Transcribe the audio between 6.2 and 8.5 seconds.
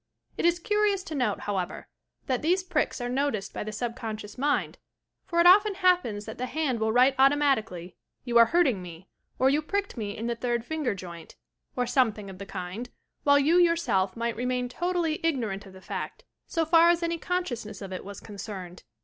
that the hand will write auto matically: "You are